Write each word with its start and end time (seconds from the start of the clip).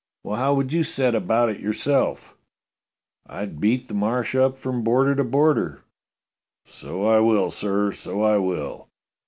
"Well, 0.23 0.37
how 0.37 0.55
would 0.55 0.73
you 0.73 0.81
set 0.81 1.13
about 1.13 1.49
it 1.49 1.59
yourself?" 1.59 2.35
"I'd 3.27 3.61
beat 3.61 3.87
the 3.87 3.93
Marsh 3.93 4.33
up 4.33 4.57
from 4.57 4.83
border 4.83 5.13
to 5.13 5.23
border."" 5.23 5.81
So 6.65 7.05
I 7.05 7.19
will, 7.19 7.51
sir, 7.51 7.91
so 7.91 8.23
I 8.23 8.37
will 8.39 8.87